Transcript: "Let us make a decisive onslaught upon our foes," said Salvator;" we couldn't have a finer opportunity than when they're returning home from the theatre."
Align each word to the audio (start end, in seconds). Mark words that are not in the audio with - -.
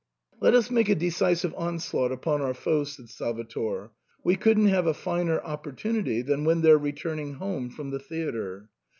"Let 0.39 0.55
us 0.55 0.71
make 0.71 0.89
a 0.89 0.95
decisive 0.95 1.53
onslaught 1.55 2.11
upon 2.11 2.41
our 2.41 2.55
foes," 2.55 2.93
said 2.93 3.07
Salvator;" 3.07 3.91
we 4.23 4.35
couldn't 4.35 4.65
have 4.65 4.87
a 4.87 4.95
finer 4.95 5.39
opportunity 5.43 6.23
than 6.23 6.43
when 6.43 6.61
they're 6.63 6.79
returning 6.79 7.35
home 7.35 7.69
from 7.69 7.91
the 7.91 7.99
theatre." 7.99 8.69